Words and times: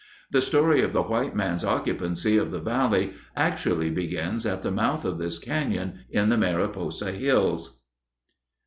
The 0.31 0.41
story 0.41 0.81
of 0.81 0.93
the 0.93 1.03
white 1.03 1.35
man's 1.35 1.63
occupancy 1.63 2.35
of 2.35 2.49
the 2.49 2.59
valley 2.59 3.13
actually 3.35 3.91
begins 3.91 4.47
at 4.47 4.63
the 4.63 4.71
mouth 4.71 5.05
of 5.05 5.19
this 5.19 5.37
canyon 5.37 5.99
in 6.09 6.29
the 6.29 6.37
Mariposa 6.37 7.11
hills. 7.11 7.83